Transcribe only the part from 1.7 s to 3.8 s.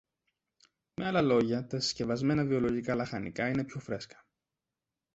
συσκευασμένα βιολογικά λαχανικά είναι πιο